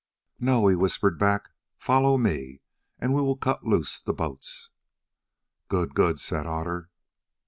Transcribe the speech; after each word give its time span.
"No," 0.39 0.65
he 0.65 0.75
whispered 0.75 1.19
back. 1.19 1.49
"Follow 1.77 2.17
me, 2.17 2.61
we 2.99 3.07
will 3.09 3.37
cut 3.37 3.63
loose 3.67 4.01
the 4.01 4.13
boats." 4.15 4.71
"Good, 5.67 5.93
good," 5.93 6.19
said 6.19 6.47
Otter. 6.47 6.89